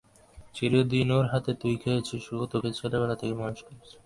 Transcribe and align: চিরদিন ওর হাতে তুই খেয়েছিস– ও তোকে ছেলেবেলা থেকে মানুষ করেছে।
চিরদিন 0.55 1.09
ওর 1.11 1.25
হাতে 1.31 1.51
তুই 1.61 1.75
খেয়েছিস– 1.83 2.27
ও 2.33 2.43
তোকে 2.51 2.69
ছেলেবেলা 2.79 3.15
থেকে 3.15 3.33
মানুষ 3.41 3.59
করেছে। 3.67 3.95